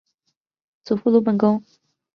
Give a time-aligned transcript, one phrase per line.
[0.83, 1.63] 祖父鲁本恭。